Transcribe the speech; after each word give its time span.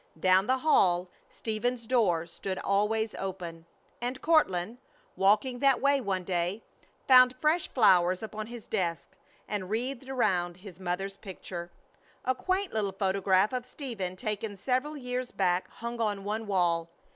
Down 0.19 0.47
the 0.47 0.57
hall 0.57 1.09
Stephen's 1.29 1.85
door 1.85 2.25
stood 2.25 2.57
always 2.57 3.13
open, 3.19 3.67
and 4.01 4.19
Courtland, 4.19 4.79
walking 5.15 5.59
that 5.59 5.79
way 5.79 6.01
one 6.01 6.23
day, 6.23 6.63
found 7.07 7.35
fresh 7.35 7.67
flowers 7.67 8.23
upon 8.23 8.47
his 8.47 8.65
desk 8.65 9.11
and 9.47 9.69
wreathed 9.69 10.09
around 10.09 10.57
his 10.57 10.79
mother's 10.79 11.17
picture. 11.17 11.69
A 12.25 12.33
quaint 12.33 12.73
little 12.73 12.91
photograph 12.93 13.53
of 13.53 13.63
Stephen 13.63 14.15
taken 14.15 14.57
several 14.57 14.97
years 14.97 15.29
back 15.29 15.67
hung 15.67 16.01
on 16.01 16.23
one 16.23 16.47
wall. 16.47 16.89